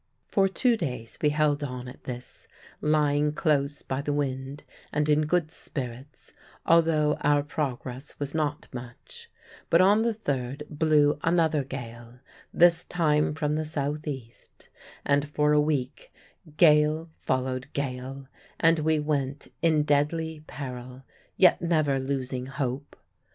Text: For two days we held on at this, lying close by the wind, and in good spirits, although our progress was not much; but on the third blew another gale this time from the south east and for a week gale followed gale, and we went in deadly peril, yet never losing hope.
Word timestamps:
For 0.27 0.47
two 0.47 0.77
days 0.77 1.19
we 1.21 1.29
held 1.29 1.63
on 1.63 1.87
at 1.87 2.05
this, 2.05 2.47
lying 2.81 3.31
close 3.33 3.83
by 3.83 4.01
the 4.01 4.11
wind, 4.11 4.63
and 4.91 5.07
in 5.07 5.27
good 5.27 5.51
spirits, 5.51 6.33
although 6.65 7.17
our 7.21 7.43
progress 7.43 8.17
was 8.19 8.33
not 8.33 8.67
much; 8.73 9.29
but 9.69 9.79
on 9.79 10.01
the 10.01 10.15
third 10.15 10.63
blew 10.71 11.19
another 11.21 11.63
gale 11.63 12.17
this 12.51 12.83
time 12.83 13.35
from 13.35 13.53
the 13.53 13.63
south 13.63 14.07
east 14.07 14.69
and 15.05 15.29
for 15.29 15.53
a 15.53 15.61
week 15.61 16.11
gale 16.57 17.11
followed 17.19 17.67
gale, 17.73 18.27
and 18.59 18.79
we 18.79 18.97
went 18.97 19.49
in 19.61 19.83
deadly 19.83 20.43
peril, 20.47 21.03
yet 21.37 21.61
never 21.61 21.99
losing 21.99 22.47
hope. 22.47 22.95